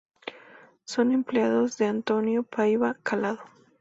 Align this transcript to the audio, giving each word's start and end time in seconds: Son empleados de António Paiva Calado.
Son 0.83 1.11
empleados 1.11 1.77
de 1.77 1.85
António 1.85 2.41
Paiva 2.41 2.95
Calado. 3.03 3.43